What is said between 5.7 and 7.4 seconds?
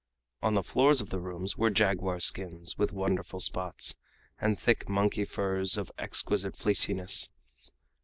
of exquisite fleeciness.